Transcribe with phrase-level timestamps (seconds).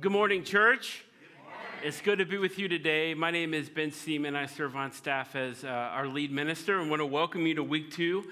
[0.00, 1.02] Good morning, church.
[1.82, 3.14] It's good to be with you today.
[3.14, 4.36] My name is Ben Seaman.
[4.36, 7.64] I serve on staff as uh, our lead minister and want to welcome you to
[7.64, 8.22] week two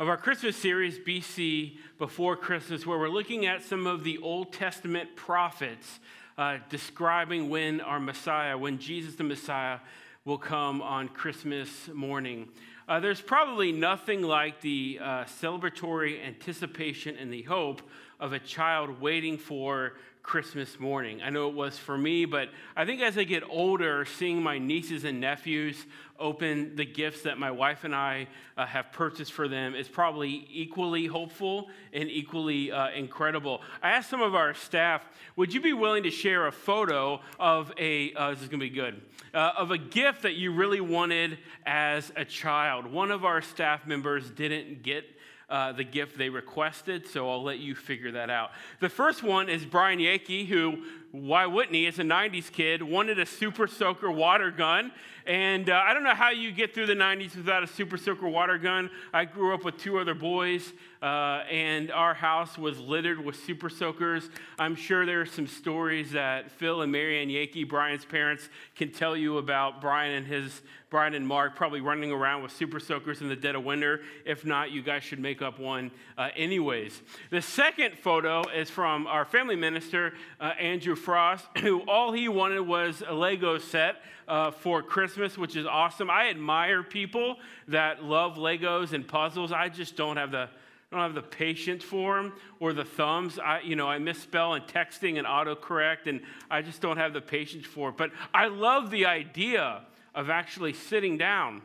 [0.00, 4.52] of our Christmas series, BC Before Christmas, where we're looking at some of the Old
[4.52, 6.00] Testament prophets
[6.36, 9.78] uh, describing when our Messiah, when Jesus the Messiah,
[10.24, 12.48] will come on Christmas morning.
[12.88, 17.80] Uh, there's probably nothing like the uh, celebratory anticipation and the hope
[18.18, 21.20] of a child waiting for Christmas morning.
[21.22, 24.58] I know it was for me, but I think as I get older, seeing my
[24.58, 25.84] nieces and nephews
[26.18, 30.46] open the gifts that my wife and I uh, have purchased for them is probably
[30.50, 33.60] equally hopeful and equally uh, incredible.
[33.82, 35.04] I asked some of our staff,
[35.34, 38.70] would you be willing to share a photo of a, uh, this is to be
[38.70, 39.02] good,
[39.34, 42.86] uh, of a gift that you really wanted as a child?
[42.86, 45.04] One of our staff members didn't get
[45.52, 48.52] uh, the gift they requested, so I'll let you figure that out.
[48.80, 53.18] The first one is Brian Yankee, who, why wouldn't he, as a 90s kid, wanted
[53.18, 54.92] a Super Soaker water gun.
[55.26, 58.28] And uh, I don't know how you get through the 90s without a Super Soaker
[58.28, 58.90] water gun.
[59.12, 63.68] I grew up with two other boys, uh, and our house was littered with Super
[63.68, 64.30] Soakers.
[64.58, 69.16] I'm sure there are some stories that Phil and Marianne Yankee, Brian's parents, can tell
[69.16, 73.28] you about Brian and his Brian and Mark probably running around with super soakers in
[73.30, 74.02] the dead of winter.
[74.26, 77.00] If not, you guys should make up one uh, anyways.
[77.30, 82.60] The second photo is from our family minister, uh, Andrew Frost, who all he wanted
[82.60, 83.96] was a Lego set
[84.28, 86.10] uh, for Christmas, which is awesome.
[86.10, 87.36] I admire people
[87.68, 89.52] that love Legos and puzzles.
[89.52, 90.48] I just don't have the
[90.92, 93.38] I don't have the patience for them or the thumbs.
[93.38, 97.20] I, you know, I misspell and texting and autocorrect, and I just don't have the
[97.22, 97.96] patience for it.
[97.96, 101.62] But I love the idea of actually sitting down,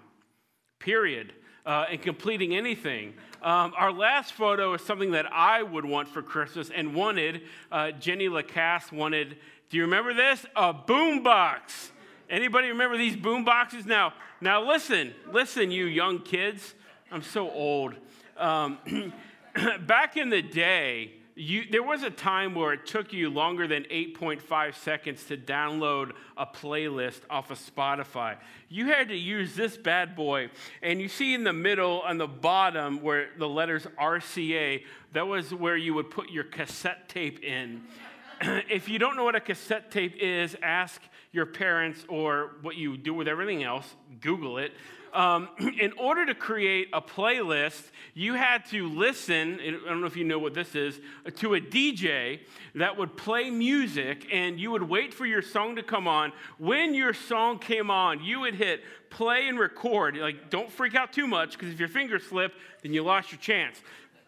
[0.79, 1.33] period,
[1.67, 3.13] uh, and completing anything.
[3.43, 7.41] Um, our last photo is something that I would want for Christmas and wanted.
[7.71, 9.37] Uh, Jenny Lacasse wanted,
[9.69, 10.45] do you remember this?
[10.55, 11.91] A boom box.
[12.29, 13.85] Anybody remember these boom boxes?
[13.85, 16.73] Now, now listen, listen, you young kids.
[17.11, 17.95] I'm so old.
[18.37, 18.77] Um,
[19.81, 23.83] back in the day, you, there was a time where it took you longer than
[23.83, 28.37] 8.5 seconds to download a playlist off of Spotify.
[28.69, 30.49] You had to use this bad boy,
[30.81, 34.83] and you see in the middle on the bottom where the letters RCA,
[35.13, 37.83] that was where you would put your cassette tape in.
[38.41, 40.99] if you don't know what a cassette tape is, ask
[41.31, 44.71] your parents or what you do with everything else, Google it
[45.17, 45.49] um,
[45.81, 50.23] in order to create a playlist, you had to listen, I don't know if you
[50.23, 50.99] know what this is,
[51.37, 52.41] to a DJ
[52.75, 56.31] that would play music and you would wait for your song to come on.
[56.59, 60.15] When your song came on, you would hit play and record.
[60.17, 62.53] Like, don't freak out too much because if your fingers slip,
[62.83, 63.81] then you lost your chance.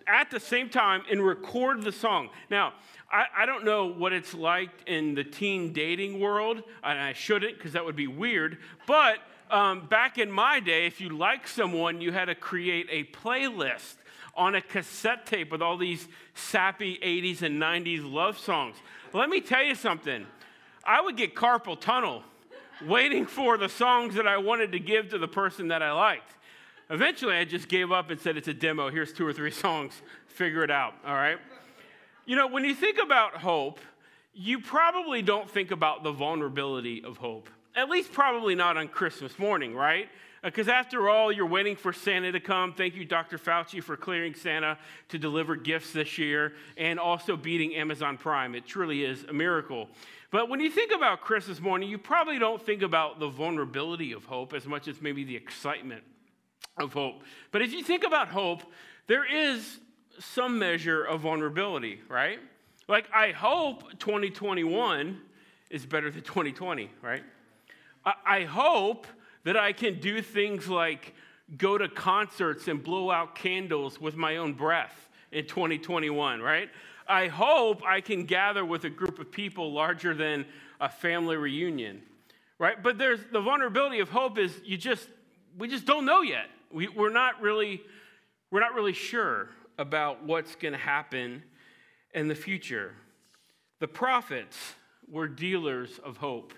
[0.07, 2.29] At the same time, and record the song.
[2.49, 2.73] Now,
[3.11, 7.57] I, I, don't know what it's like in the teen dating world, and I shouldn't
[7.57, 8.57] because that would be weird,
[8.87, 9.19] but
[9.49, 13.95] um, back in my day, if you liked someone, you had to create a playlist
[14.35, 18.75] on a cassette tape with all these sappy 80s and 90s love songs.
[19.13, 20.25] Let me tell you something.
[20.83, 22.23] I would get carpal tunnel
[22.85, 26.35] waiting for the songs that I wanted to give to the person that I liked.
[26.89, 28.89] Eventually, I just gave up and said, It's a demo.
[28.89, 29.93] Here's two or three songs.
[30.27, 30.95] Figure it out.
[31.05, 31.37] All right?
[32.25, 33.79] You know, when you think about hope,
[34.33, 37.49] you probably don't think about the vulnerability of hope.
[37.75, 40.09] At least, probably not on Christmas morning, right?
[40.43, 42.73] Because uh, after all, you're waiting for Santa to come.
[42.73, 43.37] Thank you, Dr.
[43.37, 44.77] Fauci, for clearing Santa
[45.09, 48.55] to deliver gifts this year and also beating Amazon Prime.
[48.55, 49.89] It truly is a miracle.
[50.31, 54.25] But when you think about Christmas morning, you probably don't think about the vulnerability of
[54.25, 56.03] hope as much as maybe the excitement
[56.77, 57.23] of hope.
[57.51, 58.63] But if you think about hope,
[59.07, 59.79] there is
[60.19, 62.39] some measure of vulnerability, right?
[62.87, 65.19] Like, I hope 2021
[65.69, 67.23] is better than 2020, right?
[68.05, 69.07] I hope
[69.43, 71.13] that I can do things like
[71.57, 76.69] go to concerts and blow out candles with my own breath in 2021, right?
[77.07, 80.45] I hope I can gather with a group of people larger than
[80.79, 82.01] a family reunion,
[82.59, 82.81] right?
[82.81, 85.07] But there's the vulnerability of hope is you just,
[85.57, 86.45] we just don't know yet.
[86.71, 87.81] We, we're not really,
[88.51, 89.49] we're not really sure
[89.79, 91.41] about what's going to happen
[92.13, 92.93] in the future.
[93.79, 94.57] The prophets
[95.09, 96.53] were dealers of hope.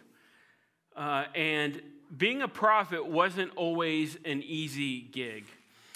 [1.02, 1.82] Uh, and
[2.16, 5.46] being a prophet wasn't always an easy gig.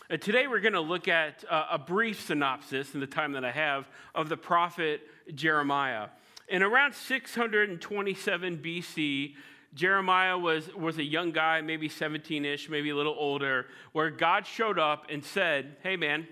[0.10, 3.46] Uh, today, we're going to look at uh, a brief synopsis in the time that
[3.46, 5.02] I have of the prophet
[5.36, 6.08] Jeremiah.
[6.48, 9.36] In around 627 BC,
[9.76, 14.48] Jeremiah was, was a young guy, maybe 17 ish, maybe a little older, where God
[14.48, 16.28] showed up and said, Hey, man,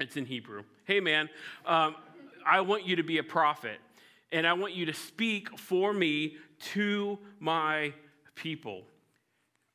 [0.00, 0.64] it's in Hebrew.
[0.86, 1.28] Hey, man,
[1.64, 1.94] um,
[2.44, 3.78] I want you to be a prophet.
[4.36, 6.36] And I want you to speak for me
[6.74, 7.94] to my
[8.34, 8.82] people.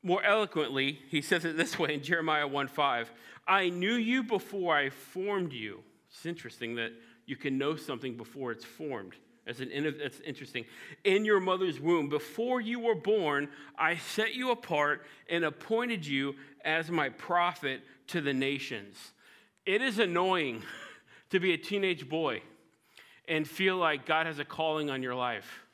[0.04, 3.12] More eloquently, he says it this way in Jeremiah 1 5.
[3.48, 5.80] I knew you before I formed you.
[6.12, 6.92] It's interesting that
[7.26, 9.14] you can know something before it's formed.
[9.46, 10.64] That's, an, that's interesting.
[11.02, 16.36] In your mother's womb, before you were born, I set you apart and appointed you
[16.64, 18.96] as my prophet to the nations.
[19.66, 20.62] It is annoying
[21.30, 22.42] to be a teenage boy
[23.32, 25.64] and feel like God has a calling on your life.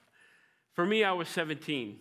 [0.75, 1.99] For me, I was 17.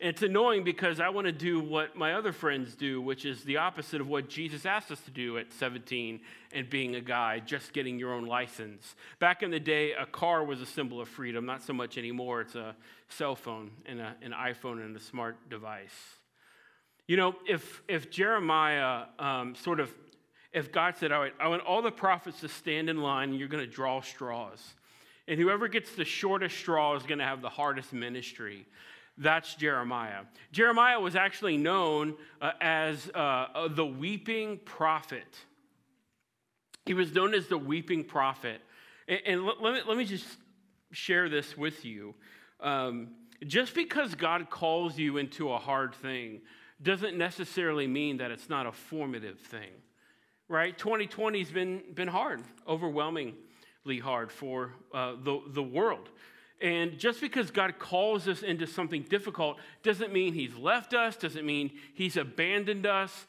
[0.00, 3.42] And it's annoying because I want to do what my other friends do, which is
[3.42, 6.20] the opposite of what Jesus asked us to do at 17
[6.52, 8.96] and being a guy, just getting your own license.
[9.18, 12.42] Back in the day, a car was a symbol of freedom, not so much anymore.
[12.42, 12.76] It's a
[13.08, 15.96] cell phone and a, an iPhone and a smart device.
[17.06, 19.90] You know, if, if Jeremiah um, sort of,
[20.52, 23.38] if God said, all right, I want all the prophets to stand in line and
[23.38, 24.74] you're going to draw straws.
[25.28, 28.66] And whoever gets the shortest straw is going to have the hardest ministry.
[29.18, 30.22] That's Jeremiah.
[30.52, 35.26] Jeremiah was actually known uh, as uh, uh, the weeping prophet.
[36.86, 38.62] He was known as the weeping prophet.
[39.06, 40.26] And, and let, let, me, let me just
[40.92, 42.14] share this with you.
[42.60, 43.08] Um,
[43.46, 46.40] just because God calls you into a hard thing
[46.82, 49.70] doesn't necessarily mean that it's not a formative thing,
[50.48, 50.76] right?
[50.78, 53.34] 2020 has been, been hard, overwhelmingly
[53.96, 56.10] hard for uh, the, the world.
[56.60, 61.46] And just because God calls us into something difficult doesn't mean He's left us, doesn't
[61.46, 63.26] mean He's abandoned us.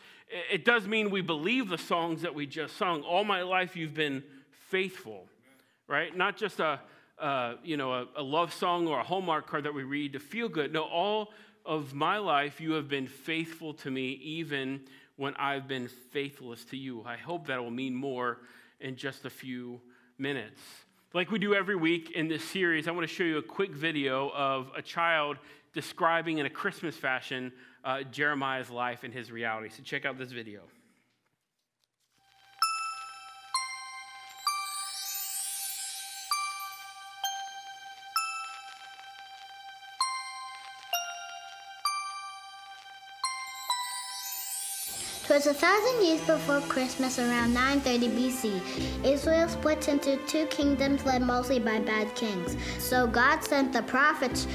[0.52, 3.04] It does mean we believe the songs that we just sung.
[3.04, 4.24] All my life you've been
[4.68, 5.28] faithful,
[5.88, 6.16] right?
[6.16, 6.80] Not just a,
[7.64, 10.50] you know, a, a love song or a Hallmark card that we read to feel
[10.50, 10.74] good.
[10.74, 11.32] No, all
[11.66, 14.82] of my life you have been faithful to me, even
[15.18, 17.04] when I've been faithless to you.
[17.06, 18.40] I hope that will mean more
[18.80, 19.82] in just a few
[20.20, 20.62] minutes.
[21.14, 23.72] Like we do every week in this series, I want to show you a quick
[23.72, 25.38] video of a child
[25.74, 27.52] describing in a Christmas fashion
[27.84, 29.70] uh, Jeremiah's life and his reality.
[29.70, 30.62] So check out this video.
[45.30, 49.06] 'Twas a thousand years before Christmas, around 930 BC.
[49.06, 52.58] Israel split into two kingdoms led mostly by bad kings.
[52.80, 54.48] So God sent the prophets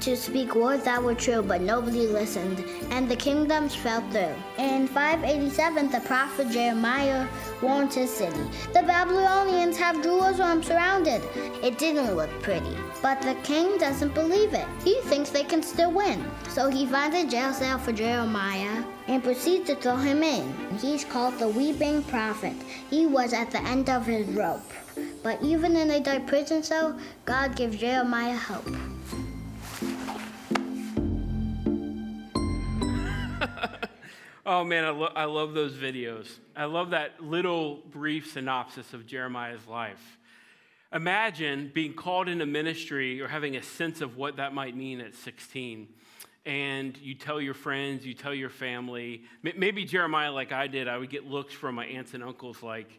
[0.00, 4.34] to speak words that were true, but nobody listened, and the kingdoms fell through.
[4.58, 7.26] In 587, the prophet Jeremiah
[7.60, 8.42] warned his city.
[8.72, 11.22] The Babylonians have Jerusalem surrounded.
[11.62, 14.66] It didn't look pretty, but the king doesn't believe it.
[14.82, 16.24] He thinks they can still win.
[16.48, 20.54] So he finds a jail cell for Jeremiah and proceeds to throw him in.
[20.78, 22.54] He's called the Weeping Prophet.
[22.88, 24.62] He was at the end of his rope.
[25.22, 28.74] But even in a dark prison cell, God gives Jeremiah hope.
[34.46, 36.26] Oh man, I, lo- I love those videos.
[36.56, 40.18] I love that little brief synopsis of Jeremiah's life.
[40.92, 45.14] Imagine being called into ministry or having a sense of what that might mean at
[45.14, 45.88] 16.
[46.46, 49.24] And you tell your friends, you tell your family.
[49.42, 52.98] Maybe Jeremiah, like I did, I would get looks from my aunts and uncles like,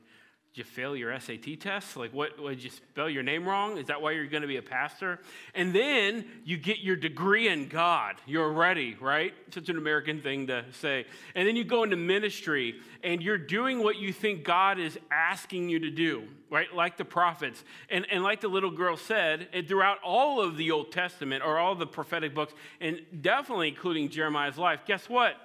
[0.53, 1.95] did you fail your SAT test?
[1.95, 3.77] Like, what, did you spell your name wrong?
[3.77, 5.18] Is that why you're going to be a pastor?
[5.56, 8.15] And then you get your degree in God.
[8.25, 9.34] You're ready, right?
[9.53, 11.05] Such an American thing to say.
[11.36, 15.70] And then you go into ministry and you're doing what you think God is asking
[15.70, 16.74] you to do, right?
[16.75, 17.63] Like the prophets.
[17.89, 21.75] And, and like the little girl said, throughout all of the Old Testament or all
[21.75, 25.36] the prophetic books, and definitely including Jeremiah's life, guess what?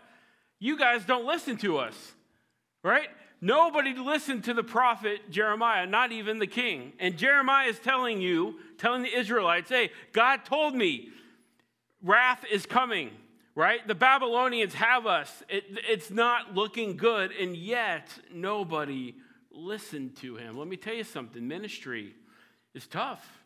[0.58, 1.94] You guys don't listen to us,
[2.82, 3.08] right?
[3.40, 6.92] Nobody listened to the prophet Jeremiah, not even the king.
[6.98, 11.10] And Jeremiah is telling you, telling the Israelites, hey, God told me
[12.02, 13.10] wrath is coming,
[13.54, 13.86] right?
[13.86, 15.42] The Babylonians have us.
[15.48, 19.14] It, it's not looking good, and yet nobody
[19.50, 20.56] listened to him.
[20.56, 22.14] Let me tell you something ministry
[22.74, 23.42] is tough,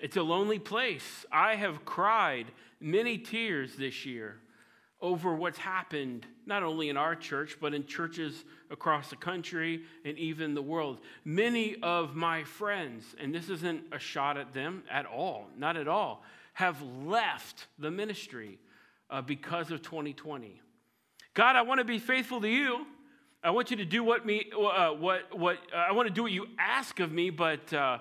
[0.00, 1.26] it's a lonely place.
[1.30, 2.46] I have cried
[2.80, 4.40] many tears this year
[5.00, 10.18] over what's happened, not only in our church, but in churches across the country and
[10.18, 11.00] even the world.
[11.24, 15.86] Many of my friends, and this isn't a shot at them at all, not at
[15.86, 16.24] all,
[16.54, 18.58] have left the ministry
[19.10, 20.60] uh, because of 2020.
[21.34, 22.84] God, I want to be faithful to you.
[23.44, 26.24] I want you to do what me, uh, what, what, uh, I want to do
[26.24, 27.98] what you ask of me, but uh,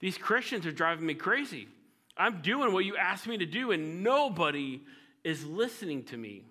[0.00, 1.68] these Christians are driving me crazy.
[2.16, 4.80] I'm doing what you asked me to do, and nobody
[5.24, 6.44] is listening to me.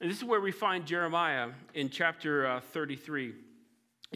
[0.00, 3.34] And this is where we find Jeremiah in chapter uh, 33.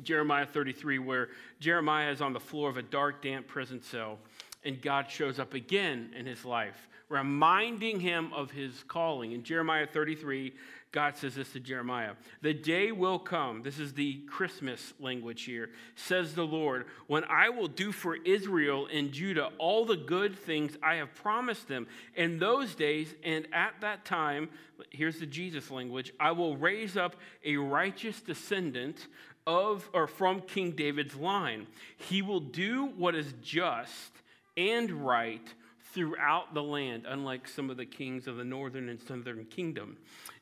[0.03, 1.29] Jeremiah 33, where
[1.61, 4.19] Jeremiah is on the floor of a dark, damp prison cell.
[4.65, 9.33] and God shows up again in his life, reminding him of his calling.
[9.33, 10.53] In Jeremiah 33,
[10.95, 15.71] God says this to Jeremiah The day will come, this is the Christmas language here,
[15.97, 20.79] says the Lord, when I will do for Israel and Judah all the good things
[20.83, 21.89] I have promised them.
[22.15, 24.49] In those days and at that time,
[24.91, 29.09] here's the Jesus language, I will raise up a righteous descendant
[29.49, 31.67] of or from King David's line.
[31.97, 34.13] He will do what is just
[34.57, 35.55] and right
[35.95, 39.97] throughout the land, unlike some of the kings of the northern and southern kingdom.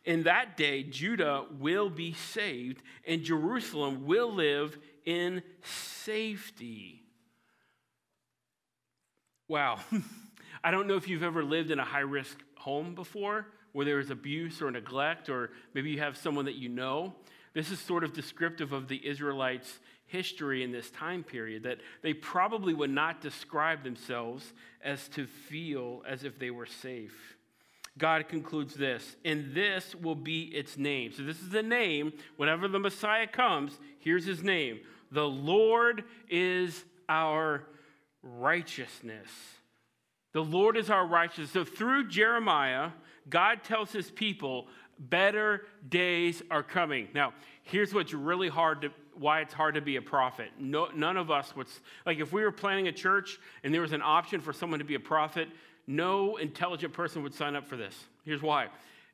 [0.04, 7.02] In that day, Judah will be saved, and Jerusalem will live in safety.
[9.48, 9.78] Wow.
[10.64, 14.00] I don't know if you've ever lived in a high risk home before where there
[14.00, 17.14] is abuse or neglect, or maybe you have someone that you know.
[17.54, 19.78] This is sort of descriptive of the Israelites'
[20.12, 24.52] history in this time period, that they probably would not describe themselves
[24.84, 27.36] as to feel as if they were safe.
[27.98, 31.12] God concludes this, and this will be its name.
[31.12, 32.12] So, this is the name.
[32.36, 37.64] Whenever the Messiah comes, here's his name The Lord is our
[38.22, 39.28] righteousness.
[40.32, 41.50] The Lord is our righteousness.
[41.50, 42.90] So, through Jeremiah,
[43.28, 47.08] God tells his people, better days are coming.
[47.14, 50.50] Now, here's what's really hard to why it's hard to be a prophet.
[50.58, 51.66] No, none of us would,
[52.06, 54.84] like, if we were planning a church and there was an option for someone to
[54.84, 55.48] be a prophet,
[55.86, 57.94] no intelligent person would sign up for this.
[58.24, 58.68] Here's why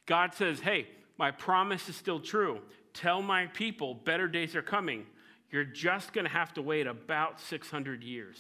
[0.07, 0.87] God says, hey,
[1.19, 2.61] my promise is still true.
[2.95, 5.07] Tell my people better days are coming.
[5.51, 8.37] You're just going to have to wait about 600 years.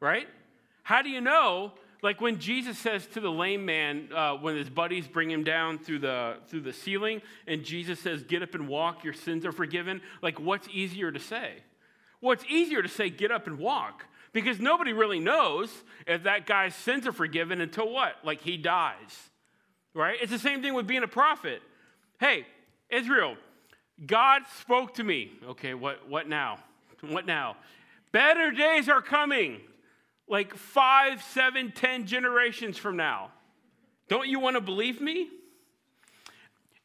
[0.00, 0.28] Right?
[0.82, 1.72] How do you know?
[2.02, 5.78] Like when Jesus says to the lame man, uh, when his buddies bring him down
[5.78, 9.52] through the, through the ceiling, and Jesus says, Get up and walk, your sins are
[9.52, 10.00] forgiven.
[10.22, 11.54] Like, what's easier to say?
[12.20, 15.70] Well, it's easier to say, Get up and walk, because nobody really knows
[16.06, 18.14] if that guy's sins are forgiven until what?
[18.22, 19.30] Like he dies,
[19.92, 20.18] right?
[20.20, 21.62] It's the same thing with being a prophet.
[22.20, 22.46] Hey,
[22.90, 23.36] Israel,
[24.06, 25.32] God spoke to me.
[25.48, 26.58] Okay, what, what now?
[27.00, 27.56] What now?
[28.12, 29.60] Better days are coming
[30.28, 33.30] like five, seven, ten generations from now.
[34.08, 35.28] Don't you want to believe me?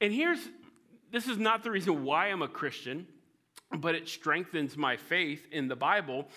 [0.02, 0.40] And here's
[1.12, 3.08] this is not the reason why I'm a Christian,
[3.78, 6.28] but it strengthens my faith in the Bible.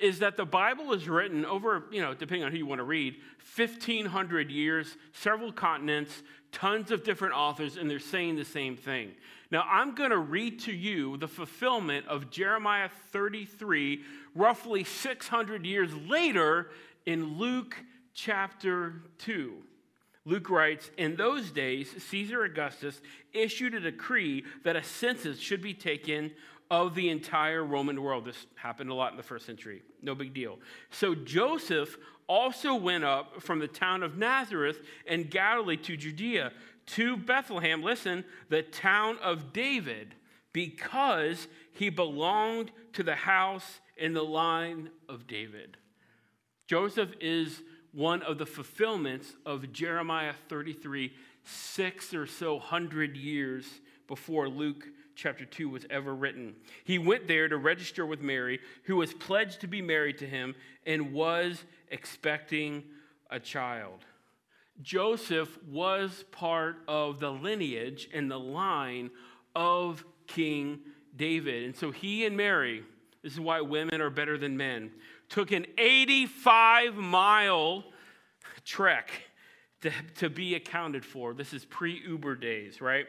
[0.00, 2.84] Is that the Bible is written over, you know, depending on who you want to
[2.84, 3.14] read,
[3.56, 9.12] 1,500 years, several continents, tons of different authors, and they're saying the same thing.
[9.50, 14.02] Now, I'm going to read to you the fulfillment of Jeremiah 33,
[14.34, 16.70] roughly 600 years later,
[17.06, 17.76] in Luke
[18.14, 19.54] chapter 2.
[20.24, 23.00] Luke writes, In those days, Caesar Augustus
[23.32, 26.30] issued a decree that a census should be taken
[26.70, 28.24] of the entire Roman world.
[28.24, 29.82] This happened a lot in the first century.
[30.02, 30.58] No big deal.
[30.90, 36.52] So Joseph also went up from the town of Nazareth in Galilee to Judea,
[36.86, 40.14] to Bethlehem, listen, the town of David,
[40.52, 45.76] because he belonged to the house in the line of David.
[46.66, 47.62] Joseph is
[47.92, 51.12] one of the fulfillments of Jeremiah 33,
[51.44, 53.66] six or so hundred years
[54.06, 56.54] before Luke chapter 2 was ever written.
[56.84, 60.54] He went there to register with Mary, who was pledged to be married to him
[60.86, 62.82] and was expecting
[63.30, 64.04] a child.
[64.82, 69.10] Joseph was part of the lineage and the line
[69.54, 70.80] of King
[71.16, 71.64] David.
[71.64, 72.84] And so he and Mary,
[73.22, 74.90] this is why women are better than men,
[75.28, 77.84] took an 85 mile
[78.64, 79.10] trek
[79.82, 81.34] to, to be accounted for.
[81.34, 83.06] This is pre Uber days, right?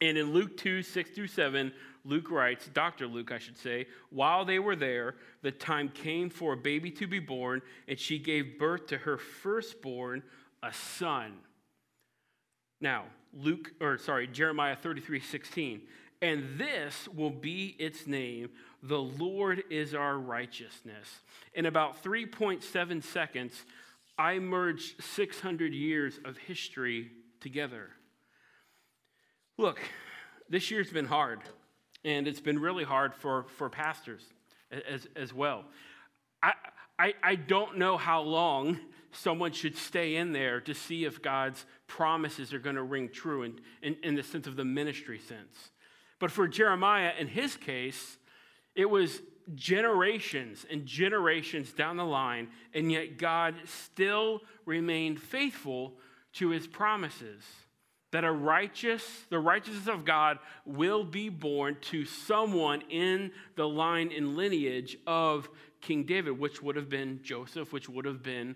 [0.00, 1.72] And in Luke 2, 6 through 7,
[2.04, 3.06] Luke writes, Dr.
[3.06, 7.06] Luke, I should say, while they were there, the time came for a baby to
[7.06, 10.22] be born, and she gave birth to her firstborn,
[10.64, 11.32] a son.
[12.80, 15.82] Now, Luke, or sorry, Jeremiah 33, 16.
[16.22, 18.48] And this will be its name
[18.82, 21.20] The Lord is our righteousness.
[21.54, 23.64] In about 3.7 seconds,
[24.16, 27.90] I merged 600 years of history together.
[29.58, 29.80] Look,
[30.48, 31.40] this year's been hard,
[32.04, 34.22] and it's been really hard for, for pastors
[34.88, 35.64] as, as well.
[36.42, 36.52] I,
[36.98, 38.78] I, I don't know how long
[39.14, 43.42] someone should stay in there to see if God's promises are going to ring true
[43.42, 45.70] in, in, in the sense of the ministry sense.
[46.18, 48.18] But for Jeremiah, in his case,
[48.74, 49.20] it was
[49.54, 55.94] generations and generations down the line, and yet God still remained faithful
[56.34, 57.42] to his promises
[58.14, 64.12] that a righteous, the righteousness of God will be born to someone in the line
[64.16, 65.48] and lineage of
[65.80, 68.54] King David, which would have been Joseph, which would have been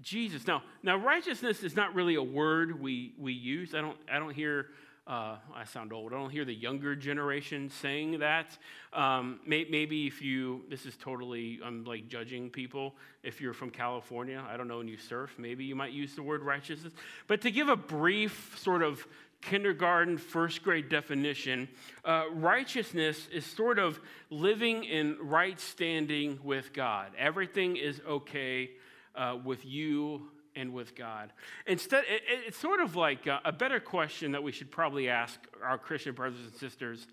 [0.00, 0.46] Jesus.
[0.46, 3.74] Now, now righteousness is not really a word we, we use.
[3.74, 4.66] I don't, I don't hear,
[5.06, 8.56] uh, I sound old, I don't hear the younger generation saying that.
[8.92, 12.94] Um, may, maybe if you, this is totally, I'm like judging people.
[13.22, 16.22] If you're from California, I don't know, and you surf, maybe you might use the
[16.22, 16.92] word righteousness.
[17.26, 19.04] But to give a brief sort of
[19.40, 21.68] kindergarten, first grade definition,
[22.04, 24.00] uh, righteousness is sort of
[24.30, 27.12] living in right standing with God.
[27.16, 28.70] Everything is okay
[29.18, 31.32] uh, with you and with God.
[31.66, 35.38] Instead, it, it's sort of like a, a better question that we should probably ask
[35.62, 37.06] our Christian brothers and sisters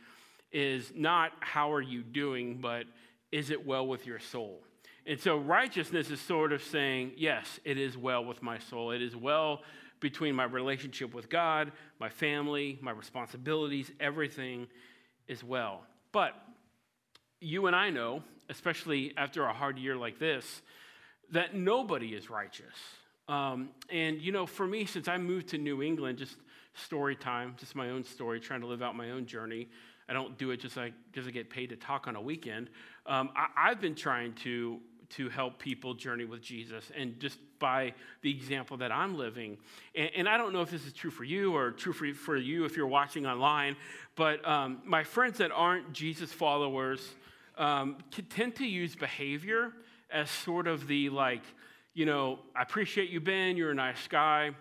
[0.51, 2.85] is not how are you doing, but
[3.31, 4.62] is it well with your soul?
[5.05, 8.91] And so righteousness is sort of saying, yes, it is well with my soul.
[8.91, 9.62] It is well
[10.00, 14.67] between my relationship with God, my family, my responsibilities, everything
[15.27, 15.83] is well.
[16.12, 16.33] But
[17.39, 20.62] you and I know, especially after a hard year like this,
[21.32, 22.75] that nobody is righteous.
[23.27, 26.36] Um, and, you know, for me, since I moved to New England, just
[26.75, 29.67] story time, just my own story, trying to live out my own journey.
[30.08, 32.70] I don't do it just like because I get paid to talk on a weekend.
[33.08, 37.94] Um, I, I've been trying to to help people journey with Jesus, and just by
[38.22, 39.58] the example that I'm living.
[39.96, 42.38] And, and I don't know if this is true for you or true for, for
[42.38, 43.75] you if you're watching online,
[44.15, 47.15] but um, my friends that aren't Jesus followers
[47.58, 47.98] um,
[48.29, 49.72] tend to use behavior
[50.15, 51.43] as sort of the like,
[51.93, 54.51] you know, I appreciate you, Ben, you're a nice guy.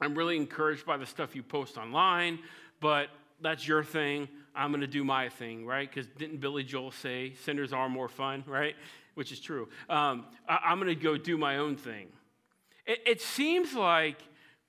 [0.00, 2.38] I'm really encouraged by the stuff you post online,
[2.80, 3.08] but
[3.40, 4.28] that's your thing.
[4.54, 5.88] I'm going to do my thing, right?
[5.88, 8.74] Because didn't Billy Joel say sinners are more fun, right?
[9.14, 9.68] which is true.
[9.88, 12.08] Um, I, am going to go do my own thing.
[12.86, 14.16] It, it seems like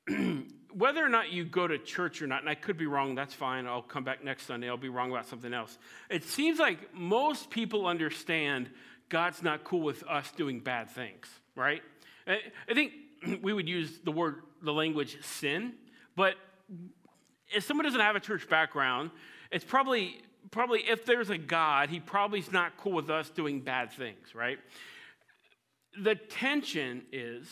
[0.73, 3.33] whether or not you go to church or not, and I could be wrong, that's
[3.33, 3.67] fine.
[3.67, 4.69] I'll come back next Sunday.
[4.69, 5.77] I'll be wrong about something else.
[6.09, 8.69] It seems like most people understand
[9.11, 11.83] God's not cool with us doing bad things, right?
[12.25, 12.39] I,
[12.73, 12.93] think
[13.41, 15.73] we would use the word, the language sin,
[16.15, 16.35] but
[17.53, 19.11] if someone doesn't have a church background,
[19.51, 23.91] it's probably probably if there's a God, he probably's not cool with us doing bad
[23.91, 24.57] things, right?
[26.01, 27.47] The tension is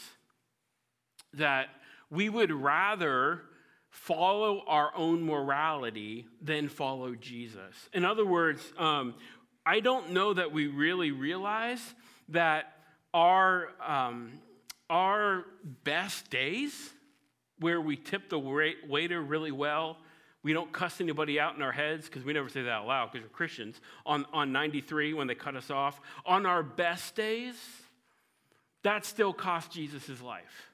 [1.34, 1.68] that
[2.10, 3.44] we would rather
[3.90, 7.90] follow our own morality than follow Jesus.
[7.94, 9.16] In other words, um,
[9.70, 11.94] I don't know that we really realize
[12.30, 12.74] that
[13.14, 14.32] our, um,
[14.90, 15.46] our
[15.84, 16.74] best days,
[17.60, 19.98] where we tip the waiter really well,
[20.42, 23.12] we don't cuss anybody out in our heads because we never say that out loud
[23.12, 23.80] because we're Christians.
[24.08, 27.54] On, on 93, when they cut us off, on our best days,
[28.82, 30.72] that still cost Jesus his life.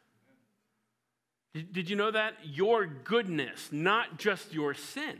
[1.53, 2.35] Did, did you know that?
[2.45, 5.19] Your goodness, not just your sin,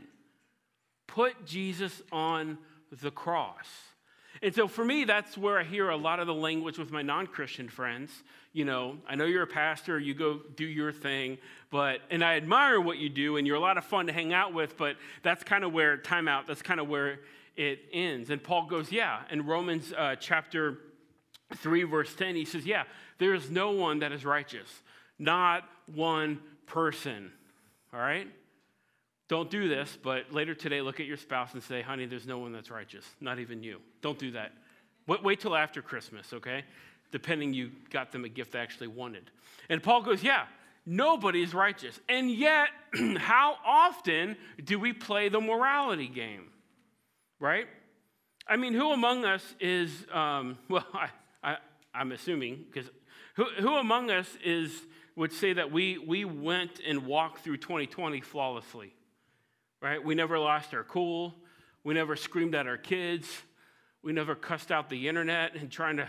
[1.06, 2.56] put Jesus on
[2.90, 3.66] the cross.
[4.42, 7.02] And so for me, that's where I hear a lot of the language with my
[7.02, 8.10] non Christian friends.
[8.52, 11.38] You know, I know you're a pastor, you go do your thing,
[11.70, 14.32] but, and I admire what you do, and you're a lot of fun to hang
[14.32, 17.20] out with, but that's kind of where, time out, that's kind of where
[17.56, 18.30] it ends.
[18.30, 20.78] And Paul goes, yeah, in Romans uh, chapter
[21.54, 22.84] 3, verse 10, he says, yeah,
[23.18, 24.82] there is no one that is righteous,
[25.18, 27.32] not one person.
[27.92, 28.28] All right?
[29.28, 32.38] Don't do this, but later today, look at your spouse and say, honey, there's no
[32.38, 33.80] one that's righteous, not even you.
[34.00, 34.52] Don't do that.
[35.08, 36.64] Wait, wait till after Christmas, okay?
[37.10, 39.30] Depending you got them a gift they actually wanted.
[39.68, 40.44] And Paul goes, yeah,
[40.84, 41.98] nobody is righteous.
[42.08, 42.68] And yet,
[43.18, 46.48] how often do we play the morality game,
[47.40, 47.66] right?
[48.46, 51.08] I mean, who among us is, um, well, I,
[51.42, 51.56] I,
[51.92, 52.88] I'm assuming, because
[53.34, 54.72] who, who among us is,
[55.16, 58.92] would say that we, we went and walked through 2020 flawlessly?
[59.80, 60.02] Right?
[60.02, 61.34] We never lost our cool.
[61.84, 63.28] We never screamed at our kids.
[64.02, 66.08] We never cussed out the internet and trying to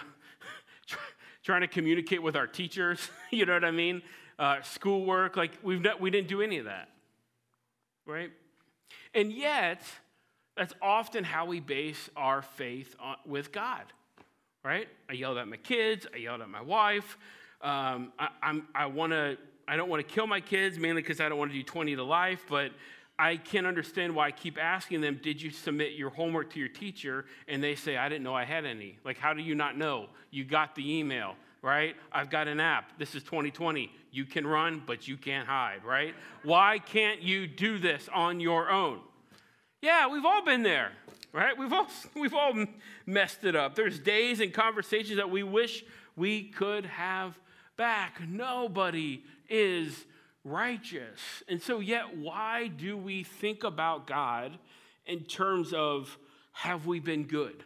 [1.43, 3.09] trying to communicate with our teachers.
[3.31, 4.01] you know what I mean?
[4.39, 6.89] Uh, schoolwork, like we've not, we didn't do any of that,
[8.05, 8.31] right?
[9.13, 9.81] And yet,
[10.55, 13.83] that's often how we base our faith on, with God,
[14.63, 14.87] right?
[15.09, 16.05] I yelled at my kids.
[16.13, 17.17] I yelled at my wife.
[17.61, 19.37] Um, I, I'm, I want to.
[19.67, 21.97] I don't want to kill my kids mainly because I don't want to do 20
[21.97, 22.71] to life, but
[23.19, 26.67] I can't understand why I keep asking them, Did you submit your homework to your
[26.67, 27.25] teacher?
[27.47, 28.99] And they say, I didn't know I had any.
[29.03, 30.07] Like, how do you not know?
[30.29, 31.95] You got the email, right?
[32.11, 32.97] I've got an app.
[32.99, 33.91] This is 2020.
[34.11, 36.13] You can run, but you can't hide, right?
[36.43, 38.99] why can't you do this on your own?
[39.81, 40.91] Yeah, we've all been there,
[41.33, 41.57] right?
[41.57, 42.53] We've all, we've all
[43.05, 43.75] messed it up.
[43.75, 45.83] There's days and conversations that we wish
[46.15, 47.37] we could have
[47.77, 48.21] back.
[48.27, 50.05] Nobody is
[50.47, 51.43] righteous.
[51.47, 54.57] And so, yet, why do we think about God
[55.05, 56.17] in terms of
[56.53, 57.63] have we been good?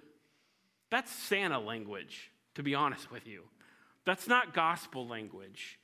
[0.89, 3.44] That's Santa language, to be honest with you.
[4.06, 5.80] That's not gospel language.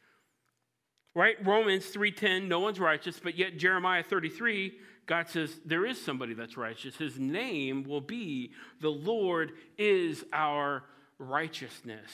[1.15, 1.37] Right?
[1.45, 6.57] Romans 3:10, no one's righteous, but yet Jeremiah 33, God says there is somebody that's
[6.57, 6.97] righteous.
[6.97, 10.83] His name will be the Lord is our
[11.17, 12.11] righteousness.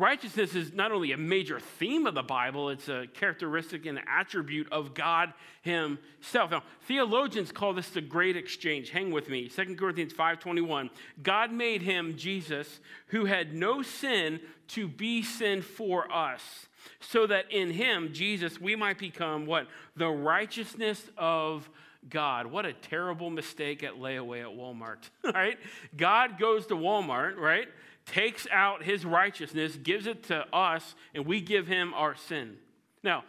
[0.00, 4.66] Righteousness is not only a major theme of the Bible, it's a characteristic and attribute
[4.72, 6.50] of God Himself.
[6.50, 8.88] Now, theologians call this the great exchange.
[8.88, 9.50] Hang with me.
[9.50, 10.88] 2 Corinthians 5:21.
[11.22, 16.68] God made him, Jesus, who had no sin, to be sin for us,
[17.00, 19.66] so that in him, Jesus, we might become what?
[19.96, 21.68] The righteousness of
[22.08, 22.46] God.
[22.46, 25.58] What a terrible mistake at layaway at Walmart, right?
[25.94, 27.68] God goes to Walmart, right?
[28.10, 32.56] Takes out his righteousness, gives it to us, and we give him our sin.
[33.04, 33.24] Now,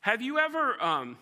[0.00, 1.16] have you ever, um,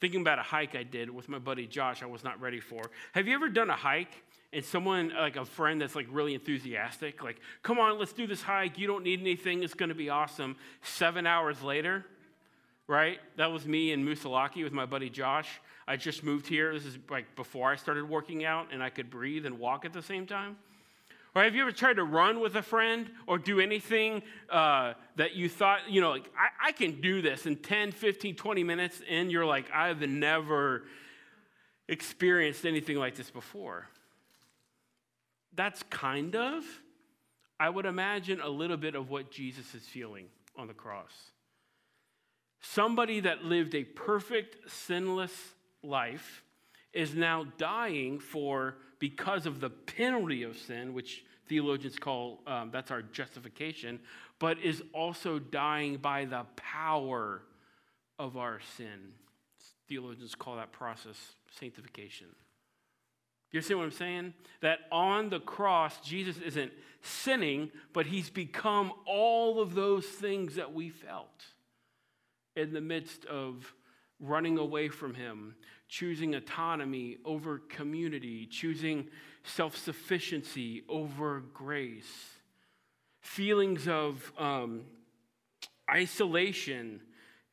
[0.00, 2.90] thinking about a hike I did with my buddy Josh, I was not ready for.
[3.12, 7.24] Have you ever done a hike and someone, like a friend that's like really enthusiastic,
[7.24, 8.78] like, come on, let's do this hike.
[8.78, 9.62] You don't need anything.
[9.62, 10.56] It's going to be awesome.
[10.82, 12.04] Seven hours later,
[12.86, 13.20] right?
[13.36, 15.48] That was me in Moosilauke with my buddy Josh.
[15.88, 16.74] I just moved here.
[16.74, 19.94] This is like before I started working out and I could breathe and walk at
[19.94, 20.56] the same time.
[21.34, 25.34] Or have you ever tried to run with a friend or do anything uh, that
[25.34, 29.02] you thought, you know, like, I, I can do this in 10, 15, 20 minutes,
[29.10, 30.84] and you're like, I've never
[31.88, 33.88] experienced anything like this before?
[35.56, 36.62] That's kind of,
[37.58, 41.12] I would imagine, a little bit of what Jesus is feeling on the cross.
[42.60, 45.34] Somebody that lived a perfect, sinless
[45.82, 46.44] life
[46.92, 52.90] is now dying for because of the penalty of sin, which theologians call um, that's
[52.90, 54.00] our justification,
[54.38, 57.42] but is also dying by the power
[58.18, 59.12] of our sin.
[59.90, 61.16] Theologians call that process
[61.50, 62.28] sanctification.
[63.52, 64.32] You see what I'm saying?
[64.62, 70.72] That on the cross, Jesus isn't sinning, but he's become all of those things that
[70.72, 71.44] we felt
[72.56, 73.74] in the midst of
[74.20, 75.54] running away from him,
[75.88, 79.08] choosing autonomy over community, choosing
[79.44, 82.30] self sufficiency over grace,
[83.20, 84.82] feelings of um,
[85.90, 87.00] isolation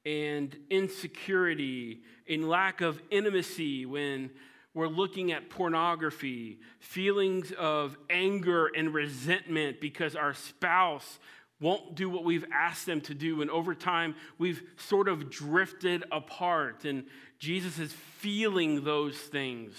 [0.06, 4.32] and insecurity, in lack of intimacy when
[4.74, 11.20] we're looking at pornography, feelings of anger and resentment because our spouse
[11.62, 13.42] won't do what we've asked them to do.
[13.42, 16.84] And over time, we've sort of drifted apart.
[16.84, 17.06] And
[17.40, 19.76] Jesus is feeling those things.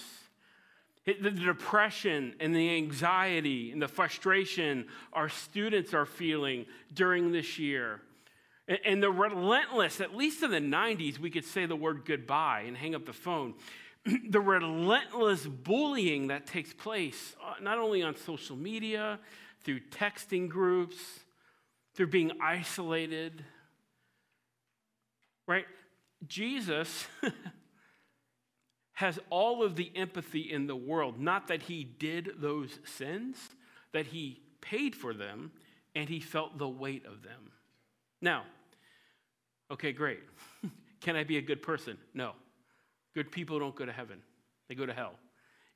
[1.05, 7.99] The depression and the anxiety and the frustration our students are feeling during this year.
[8.85, 12.77] And the relentless, at least in the 90s, we could say the word goodbye and
[12.77, 13.55] hang up the phone.
[14.29, 19.17] The relentless bullying that takes place, uh, not only on social media,
[19.61, 21.22] through texting groups,
[21.93, 23.43] through being isolated.
[25.47, 25.65] Right?
[26.27, 27.05] Jesus
[28.93, 31.19] has all of the empathy in the world.
[31.19, 33.37] Not that he did those sins,
[33.91, 35.51] that he paid for them
[35.95, 37.51] and he felt the weight of them.
[38.21, 38.43] Now,
[39.69, 40.21] okay, great.
[41.01, 41.97] Can I be a good person?
[42.13, 42.31] No.
[43.13, 44.19] Good people don't go to heaven,
[44.67, 45.13] they go to hell.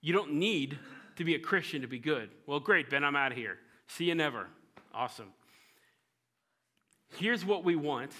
[0.01, 0.77] You don't need
[1.17, 2.30] to be a Christian to be good.
[2.45, 3.58] Well, great, Ben, I'm out of here.
[3.88, 4.47] See you never.
[4.93, 5.34] Awesome
[7.15, 8.12] here's what we want,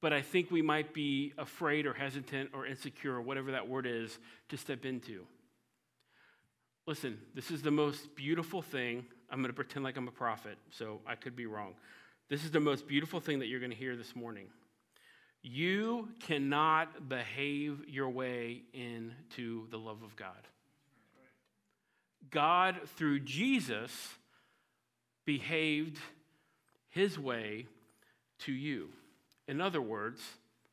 [0.00, 3.86] but I think we might be afraid or hesitant or insecure or whatever that word
[3.86, 5.26] is to step into.
[6.86, 9.04] Listen, this is the most beautiful thing.
[9.30, 11.74] I'm going to pretend like I'm a prophet, so I could be wrong.
[12.30, 14.46] This is the most beautiful thing that you're going to hear this morning.
[15.42, 20.46] You cannot behave your way into the love of God.
[22.30, 23.90] God, through Jesus,
[25.24, 25.98] behaved
[26.98, 27.64] his way
[28.40, 28.88] to you.
[29.46, 30.20] In other words,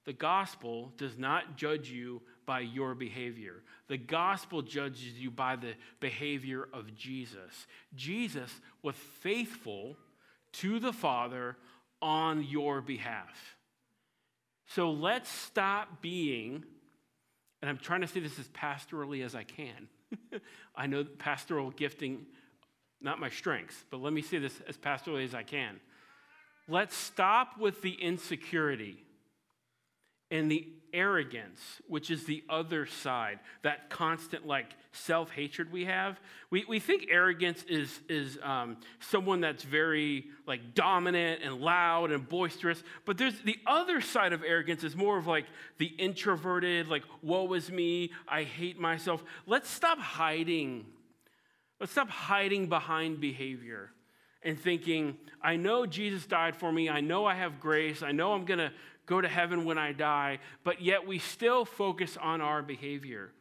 [0.05, 3.61] the gospel does not judge you by your behavior.
[3.89, 7.67] The gospel judges you by the behavior of Jesus.
[7.95, 8.49] Jesus
[8.81, 9.97] was faithful
[10.53, 11.57] to the Father
[12.01, 13.55] on your behalf.
[14.67, 16.63] So let's stop being,
[17.61, 19.88] and I'm trying to say this as pastorally as I can.
[20.75, 22.25] I know pastoral gifting,
[22.99, 25.79] not my strengths, but let me say this as pastorally as I can.
[26.67, 28.97] Let's stop with the insecurity
[30.32, 36.19] and the arrogance, which is the other side, that constant like self hatred we have.
[36.49, 42.28] We, we think arrogance is, is um, someone that's very like dominant and loud and
[42.28, 45.45] boisterous, but there's the other side of arrogance is more of like
[45.78, 49.23] the introverted, like, woe is me, I hate myself.
[49.45, 50.86] Let's stop hiding.
[51.80, 53.91] Let's stop hiding behind behavior
[54.45, 56.88] and thinking, I know Jesus died for me.
[56.89, 58.01] I know I have grace.
[58.01, 58.71] I know I'm going to
[59.05, 60.39] go to heaven when I die.
[60.63, 63.31] But yet we still focus on our behavior.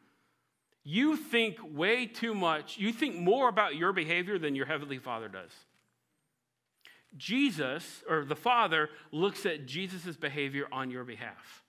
[0.83, 2.79] You think way too much.
[2.79, 5.53] You think more about your behavior than your Heavenly Father does.
[7.17, 11.63] Jesus, or the Father, looks at Jesus' behavior on your behalf.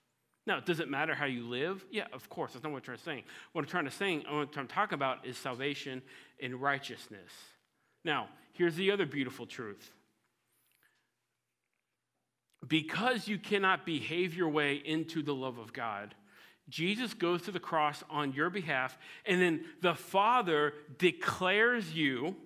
[0.46, 1.84] Now, does it matter how you live?
[1.90, 2.52] Yeah, of course.
[2.52, 3.24] That's not what I'm trying to say.
[3.52, 6.02] What I'm trying to say, what I'm talking about is salvation
[6.40, 7.30] and righteousness.
[8.06, 9.90] Now, here's the other beautiful truth.
[12.66, 16.14] Because you cannot behave your way into the love of God,
[16.68, 22.36] Jesus goes to the cross on your behalf, and then the Father declares you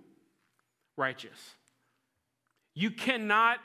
[0.97, 1.55] righteous.
[2.75, 3.59] You cannot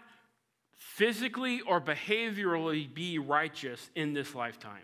[0.75, 4.84] physically or behaviorally be righteous in this lifetime.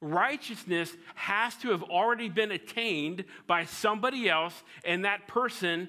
[0.00, 5.88] Righteousness has to have already been attained by somebody else, and that person,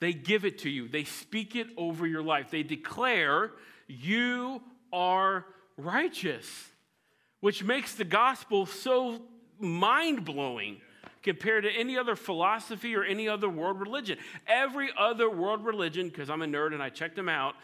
[0.00, 0.88] they give it to you.
[0.88, 2.50] They speak it over your life.
[2.50, 3.52] They declare,
[3.86, 6.48] You are righteous,
[7.40, 9.22] which makes the gospel so
[9.58, 10.80] mind blowing
[11.22, 14.18] compared to any other philosophy or any other world religion.
[14.46, 17.54] Every other world religion, because I'm a nerd and I checked them out,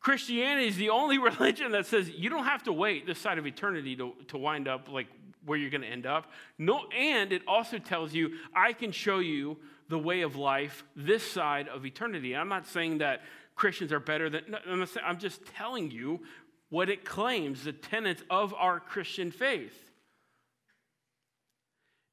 [0.00, 3.46] Christianity is the only religion that says you don't have to wait this side of
[3.46, 5.06] eternity to, to wind up like
[5.44, 6.30] where you're going to end up.
[6.58, 9.56] No, and it also tells you, I can show you
[9.88, 12.36] the way of life this side of eternity.
[12.36, 13.22] I'm not saying that
[13.54, 14.56] Christians are better than,
[15.04, 16.20] I'm, just telling you
[16.70, 19.74] what it claims, the tenets of our Christian faith.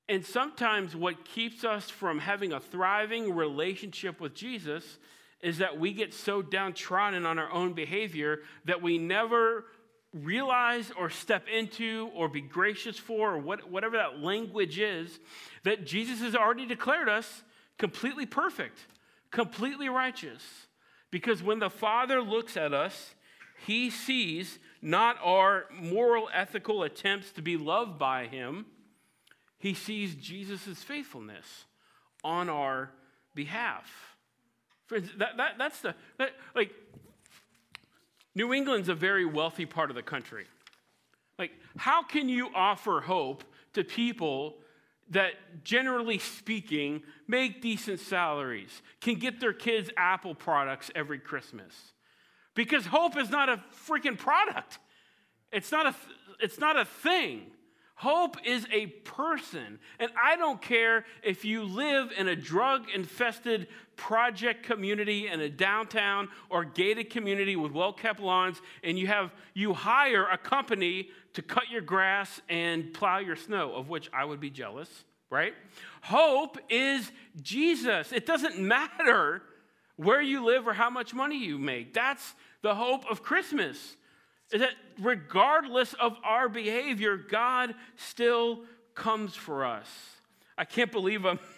[0.07, 4.83] And sometimes what keeps us from having a thriving relationship with Jesus
[5.41, 9.65] is that we get so downtrodden on our own behavior that we never
[10.13, 15.19] realize or step into or be gracious for or what, whatever that language is
[15.63, 17.43] that Jesus has already declared us
[17.77, 18.79] completely perfect,
[19.31, 20.43] completely righteous.
[21.11, 23.15] Because when the Father looks at us,
[23.65, 28.65] he sees not our moral, ethical attempts to be loved by him,
[29.57, 31.65] he sees Jesus' faithfulness
[32.23, 32.91] on our
[33.33, 34.17] behalf.
[34.87, 36.71] Friends, that, that, that's the, that, like,
[38.35, 40.45] New England's a very wealthy part of the country.
[41.39, 44.57] Like, how can you offer hope to people
[45.11, 51.73] that, generally speaking, make decent salaries, can get their kids Apple products every Christmas?
[52.55, 54.79] Because hope is not a freaking product.
[55.51, 55.95] It's not a,
[56.39, 57.51] it's not a thing.
[57.95, 59.79] Hope is a person.
[59.99, 65.49] And I don't care if you live in a drug infested project community in a
[65.49, 71.09] downtown or gated community with well kept lawns and you have you hire a company
[71.33, 74.89] to cut your grass and plow your snow, of which I would be jealous,
[75.29, 75.53] right?
[76.01, 77.09] Hope is
[77.41, 78.11] Jesus.
[78.11, 79.41] It doesn't matter
[79.95, 81.93] where you live or how much money you make.
[81.93, 83.95] That's the hope of Christmas
[84.51, 88.61] is that regardless of our behavior, God still
[88.93, 89.87] comes for us.
[90.57, 91.39] I can't believe I'm.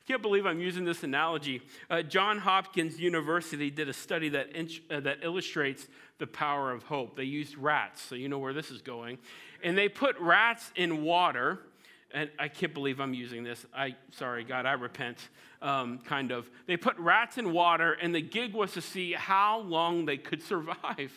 [0.00, 1.62] I can't believe I'm using this analogy.
[1.88, 4.48] Uh, John Hopkins University did a study that,
[4.90, 5.86] uh, that illustrates
[6.18, 7.16] the power of hope.
[7.16, 9.18] They used rats, so you know where this is going.
[9.62, 11.60] And they put rats in water,
[12.12, 13.64] and I can't believe I'm using this.
[13.72, 15.18] I sorry, God, I repent.
[15.62, 16.50] Um, kind of.
[16.66, 20.42] They put rats in water, and the gig was to see how long they could
[20.52, 21.12] survive.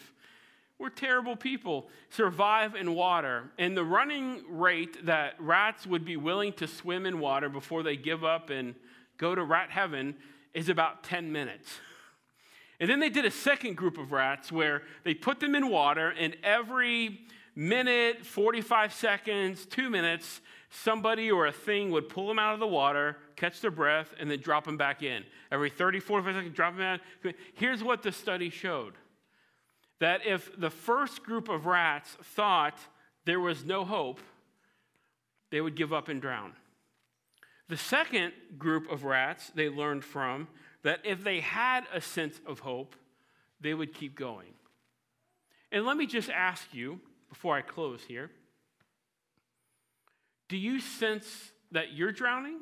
[0.80, 1.88] We're terrible people.
[2.10, 3.52] Survive in water.
[3.58, 7.96] And the running rate that rats would be willing to swim in water before they
[7.96, 8.76] give up and
[9.18, 10.16] go to rat heaven
[10.54, 11.80] is about 10 minutes.
[12.80, 16.10] And then they did a second group of rats where they put them in water,
[16.10, 17.22] and every
[17.56, 22.68] minute, 45 seconds, two minutes, somebody or a thing would pull them out of the
[22.68, 25.24] water, catch their breath, and then drop them back in.
[25.52, 27.00] Every 30, 45 seconds, drop them out.
[27.54, 28.96] Here's what the study showed
[30.04, 32.78] that if the first group of rats thought
[33.24, 34.20] there was no hope,
[35.50, 36.52] they would give up and drown.
[37.70, 40.50] The second group of rats they learned from
[40.84, 42.98] that if they had a sense of hope,
[43.62, 44.50] they would keep going.
[45.72, 48.30] And let me just ask you before I close here
[50.50, 52.60] do you sense that you're drowning?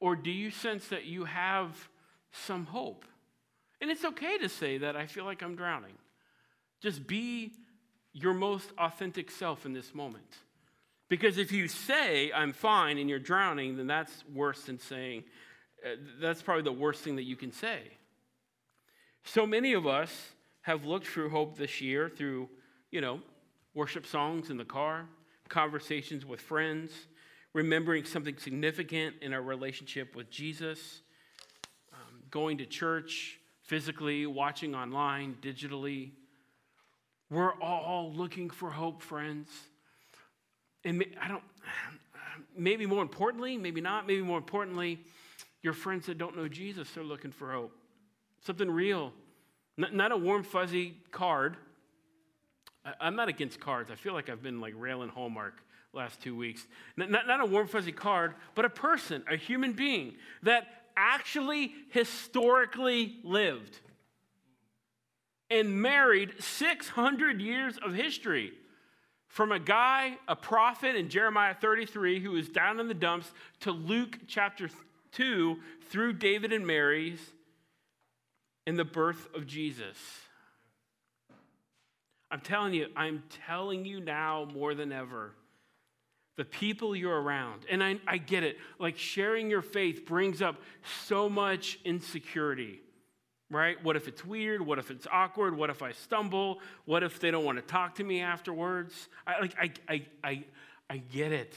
[0.00, 1.90] Or do you sense that you have
[2.32, 3.04] some hope?
[3.82, 5.98] And it's okay to say that I feel like I'm drowning.
[6.84, 7.52] Just be
[8.12, 10.36] your most authentic self in this moment.
[11.08, 15.24] Because if you say, I'm fine, and you're drowning, then that's worse than saying,
[15.82, 17.80] uh, that's probably the worst thing that you can say.
[19.24, 20.10] So many of us
[20.60, 22.50] have looked through hope this year through,
[22.90, 23.22] you know,
[23.72, 25.06] worship songs in the car,
[25.48, 26.90] conversations with friends,
[27.54, 31.00] remembering something significant in our relationship with Jesus,
[31.94, 36.10] um, going to church, physically, watching online, digitally.
[37.30, 39.48] We're all looking for hope, friends.
[40.84, 41.42] And I don't,
[42.56, 45.00] maybe more importantly, maybe not, maybe more importantly,
[45.62, 47.72] your friends that don't know Jesus are looking for hope.
[48.40, 49.12] Something real,
[49.76, 51.56] not a warm, fuzzy card.
[53.00, 53.90] I'm not against cards.
[53.90, 55.54] I feel like I've been like railing Hallmark
[55.94, 56.66] last two weeks.
[56.98, 63.16] Not, not a warm, fuzzy card, but a person, a human being that actually historically
[63.24, 63.80] lived
[65.54, 68.52] and married 600 years of history
[69.28, 73.70] from a guy, a prophet in Jeremiah 33 who was down in the dumps to
[73.70, 74.68] Luke chapter
[75.12, 75.56] 2
[75.90, 77.20] through David and Mary's
[78.66, 79.96] and the birth of Jesus.
[82.32, 85.34] I'm telling you, I'm telling you now more than ever
[86.36, 87.64] the people you're around.
[87.70, 88.58] And I, I get it.
[88.80, 90.56] Like sharing your faith brings up
[91.06, 92.80] so much insecurity,
[93.54, 93.82] right?
[93.82, 94.60] What if it's weird?
[94.60, 95.56] What if it's awkward?
[95.56, 96.60] What if I stumble?
[96.84, 99.08] What if they don't want to talk to me afterwards?
[99.26, 100.44] I, like, I, I, I,
[100.90, 101.54] I get it.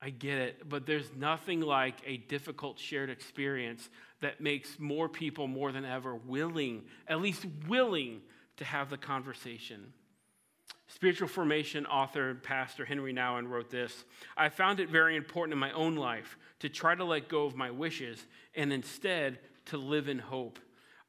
[0.00, 0.68] I get it.
[0.68, 3.88] But there's nothing like a difficult shared experience
[4.20, 8.22] that makes more people more than ever willing, at least willing,
[8.56, 9.92] to have the conversation.
[10.88, 14.04] Spiritual formation author and pastor Henri Nouwen wrote this
[14.36, 17.56] I found it very important in my own life to try to let go of
[17.56, 20.58] my wishes and instead to live in hope.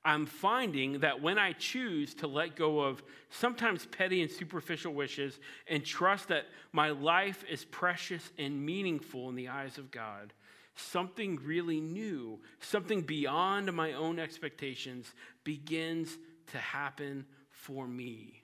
[0.05, 5.37] I'm finding that when I choose to let go of sometimes petty and superficial wishes
[5.67, 10.31] and trust that my life is precious and meaningful in the eyes of God,
[10.75, 16.17] something really new, something beyond my own expectations begins
[16.47, 18.43] to happen for me.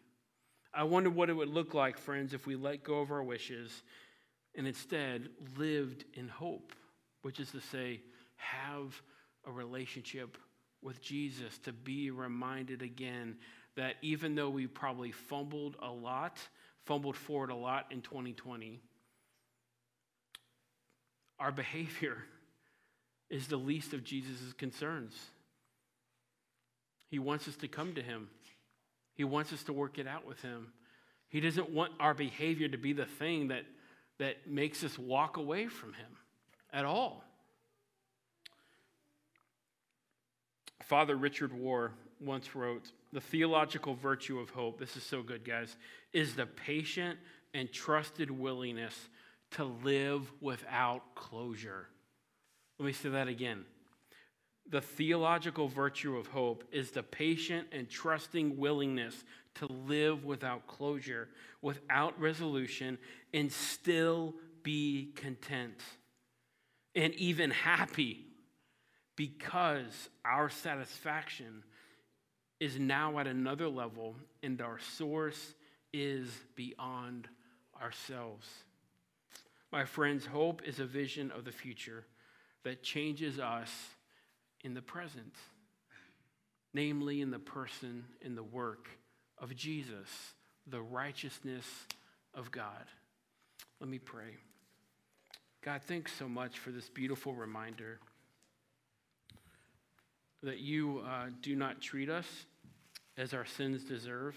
[0.73, 3.83] I wonder what it would look like, friends, if we let go of our wishes
[4.55, 6.73] and instead lived in hope,
[7.21, 8.01] which is to say,
[8.35, 9.01] have
[9.45, 10.37] a relationship
[10.81, 13.37] with Jesus, to be reminded again
[13.75, 16.37] that even though we probably fumbled a lot,
[16.85, 18.81] fumbled forward a lot in 2020,
[21.39, 22.17] our behavior
[23.29, 25.15] is the least of Jesus' concerns.
[27.09, 28.29] He wants us to come to him.
[29.15, 30.73] He wants us to work it out with Him.
[31.29, 33.63] He doesn't want our behavior to be the thing that,
[34.19, 36.17] that makes us walk away from Him
[36.71, 37.23] at all.
[40.81, 45.75] Father Richard Rohr once wrote The theological virtue of hope, this is so good, guys,
[46.11, 47.19] is the patient
[47.53, 49.09] and trusted willingness
[49.51, 51.87] to live without closure.
[52.79, 53.65] Let me say that again.
[54.69, 59.23] The theological virtue of hope is the patient and trusting willingness
[59.55, 61.29] to live without closure,
[61.61, 62.97] without resolution,
[63.33, 64.33] and still
[64.63, 65.79] be content
[66.95, 68.25] and even happy
[69.15, 71.63] because our satisfaction
[72.59, 75.53] is now at another level and our source
[75.91, 77.27] is beyond
[77.81, 78.47] ourselves.
[79.71, 82.05] My friends, hope is a vision of the future
[82.63, 83.71] that changes us
[84.63, 85.35] in the present,
[86.73, 88.87] namely in the person, in the work
[89.37, 90.09] of Jesus,
[90.67, 91.65] the righteousness
[92.33, 92.85] of God.
[93.79, 94.37] Let me pray.
[95.61, 97.99] God, thanks so much for this beautiful reminder
[100.43, 102.27] that you uh, do not treat us
[103.17, 104.35] as our sins deserve,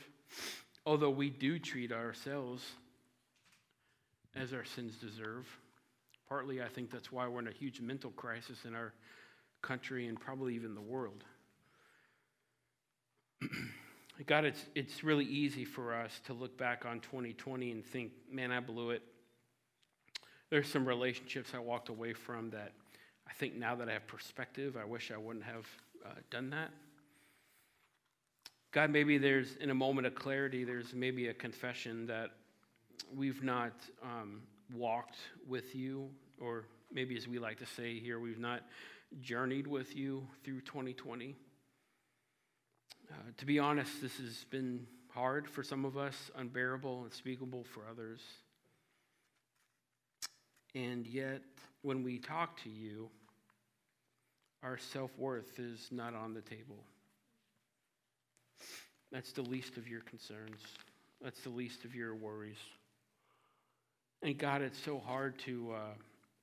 [0.87, 2.65] although we do treat ourselves
[4.35, 5.47] as our sins deserve.
[6.29, 8.93] Partly, I think that's why we're in a huge mental crisis in our
[9.63, 11.25] country and probably even the world.
[14.27, 18.53] God, it's, it's really easy for us to look back on 2020 and think, man,
[18.53, 19.03] I blew it.
[20.51, 22.73] There's some relationships I walked away from that
[23.29, 25.67] I think now that I have perspective, I wish I wouldn't have
[26.05, 26.71] uh, done that.
[28.73, 32.31] God, maybe there's, in a moment of clarity, there's maybe a confession that
[33.15, 34.43] we've not um,
[34.75, 38.63] walked with you, or maybe as we like to say here, we've not
[39.21, 41.35] journeyed with you through 2020.
[43.11, 47.83] Uh, to be honest, this has been hard for some of us, unbearable, unspeakable for
[47.91, 48.21] others.
[50.75, 51.41] And yet,
[51.83, 53.09] when we talk to you,
[54.67, 56.83] our self worth is not on the table.
[59.13, 60.61] That's the least of your concerns.
[61.23, 62.59] That's the least of your worries.
[64.23, 65.95] And God, it's so hard to, uh,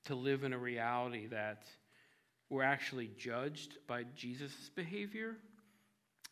[0.05, 1.63] to live in a reality that
[2.49, 5.36] we're actually judged by Jesus' behavior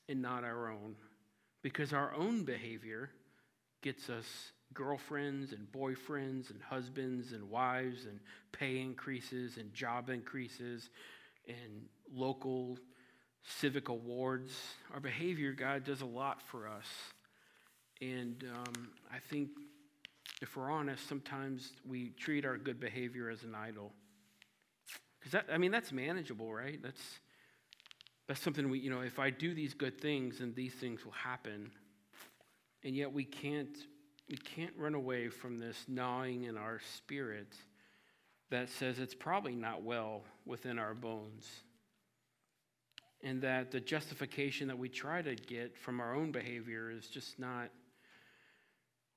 [0.08, 0.96] and not our own.
[1.62, 3.10] Because our own behavior
[3.82, 4.26] gets us
[4.74, 8.20] girlfriends and boyfriends and husbands and wives and
[8.54, 10.90] pay increases and job increases
[11.64, 11.84] and
[12.14, 12.78] local
[13.44, 14.52] civic awards.
[14.94, 16.86] Our behavior, God, does a lot for us.
[18.02, 19.50] And um, I think
[20.42, 23.94] if we're honest, sometimes we treat our good behavior as an idol.
[25.20, 26.82] Because that, I mean, that's manageable, right?
[26.82, 27.02] That's,
[28.28, 31.12] that's something we, you know, if I do these good things, then these things will
[31.12, 31.70] happen.
[32.84, 33.78] And yet we can't,
[34.30, 37.54] we can't run away from this gnawing in our spirit
[38.50, 41.50] that says it's probably not well within our bones.
[43.24, 47.40] And that the justification that we try to get from our own behavior is just
[47.40, 47.70] not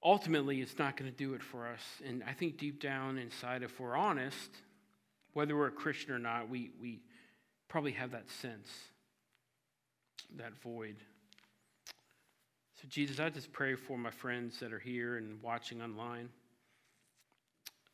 [0.05, 1.81] ultimately it's not going to do it for us.
[2.07, 4.51] And I think deep down inside, if we're honest,
[5.33, 7.01] whether we're a Christian or not, we, we
[7.69, 8.69] probably have that sense,
[10.37, 10.97] that void.
[12.83, 16.29] So, Jesus, I just pray for my friends that are here and watching online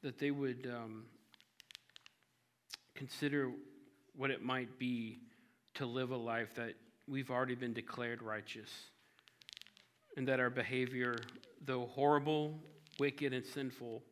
[0.03, 1.05] that they would um,
[3.01, 3.51] consider
[4.15, 5.19] what it might be
[5.73, 6.75] to live a life that
[7.09, 8.69] we've already been declared righteous
[10.19, 11.17] and that our behavior,
[11.65, 12.59] though horrible,
[12.99, 14.03] wicked, and sinful,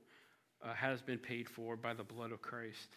[0.65, 2.89] uh, has been paid for by the blood of Christ.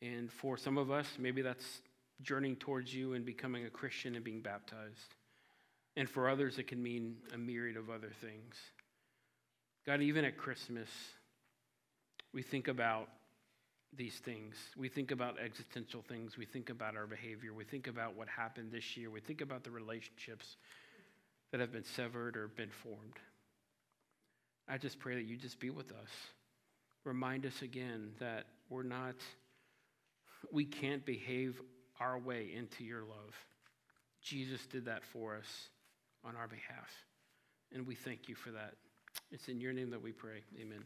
[0.00, 1.82] And for some of us, maybe that's
[2.22, 5.14] journeying towards you and becoming a Christian and being baptized.
[5.94, 8.54] And for others, it can mean a myriad of other things.
[9.84, 10.88] God, even at Christmas,
[12.32, 13.10] we think about
[13.96, 14.54] these things.
[14.76, 16.36] We think about existential things.
[16.36, 17.52] We think about our behavior.
[17.52, 19.10] We think about what happened this year.
[19.10, 20.56] We think about the relationships
[21.50, 23.18] that have been severed or been formed.
[24.68, 26.10] I just pray that you just be with us.
[27.04, 29.16] Remind us again that we're not,
[30.52, 31.60] we can't behave
[31.98, 33.34] our way into your love.
[34.22, 35.68] Jesus did that for us
[36.24, 36.90] on our behalf.
[37.72, 38.74] And we thank you for that.
[39.32, 40.42] It's in your name that we pray.
[40.60, 40.84] Amen.